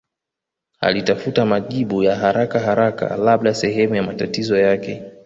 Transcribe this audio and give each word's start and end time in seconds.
Alitafuta 0.79 1.45
majibu 1.45 2.03
ya 2.03 2.15
harakaharaka 2.15 3.17
labda 3.17 3.53
sehemu 3.53 3.95
ya 3.95 4.03
matatizo 4.03 4.57
yake 4.57 5.03